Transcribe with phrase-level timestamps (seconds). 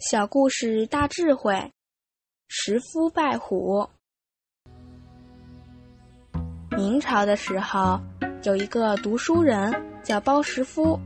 [0.00, 1.72] 小故事大智慧，
[2.46, 3.84] 石夫拜虎。
[6.76, 8.00] 明朝的时候，
[8.44, 9.74] 有一个读书人
[10.04, 10.96] 叫包石夫，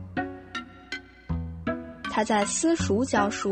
[2.03, 3.51] 他在私塾教书。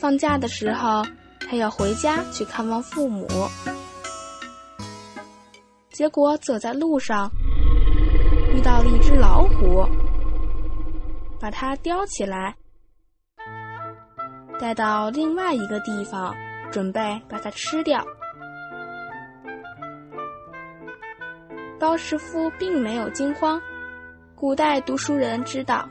[0.00, 1.04] 放假的时候，
[1.40, 3.26] 他要回家去看望父母，
[5.90, 7.28] 结果走在路上
[8.54, 9.84] 遇到了一只老虎，
[11.40, 12.54] 把它叼起来。
[14.62, 16.32] 带到另外一个地方，
[16.70, 18.00] 准备把它吃掉。
[21.80, 23.60] 高师傅并没有惊慌。
[24.36, 25.88] 古代读书人知道，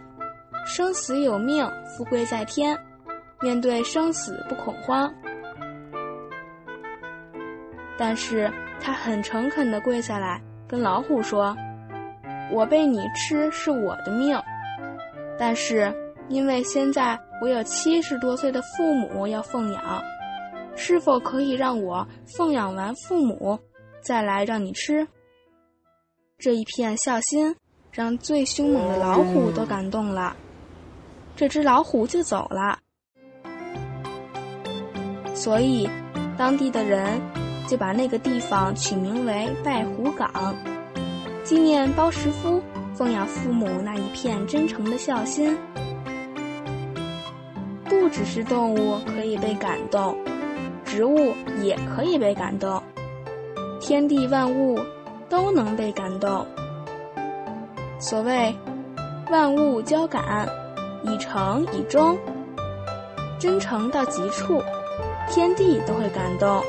[0.66, 2.80] 生死有命，富贵在天，
[3.42, 5.14] 面对生死不恐慌。
[7.98, 11.54] 但是他很诚恳地跪下来，跟老虎说
[12.50, 14.42] ：“我被你吃是我的命，
[15.38, 15.94] 但是
[16.32, 20.00] 因为现在……”我有七十多岁的父母要奉养，
[20.76, 22.08] 是否可以让我
[22.38, 23.58] 奉养完父母，
[24.04, 25.08] 再来让你吃？
[26.38, 27.56] 这一片孝心
[27.92, 30.36] 让最凶猛的老虎都感动了，
[31.36, 32.78] 这只老虎就走了。
[35.34, 35.90] 所以，
[36.38, 37.20] 当地的人
[37.68, 40.56] 就把那个地方取名为拜虎岗，
[41.44, 42.62] 纪念包石夫
[42.94, 45.58] 奉养父母那一片真诚的孝心。
[47.92, 50.16] 不只是动物可以被感动，
[50.86, 52.82] 植物也可以被感动，
[53.82, 54.80] 天地万物
[55.28, 56.48] 都能被感动。
[58.00, 58.56] 所谓
[59.30, 60.48] “万物交感，
[61.04, 62.18] 以诚以忠”，
[63.38, 64.64] 真诚到极处，
[65.30, 66.64] 天地都会感动。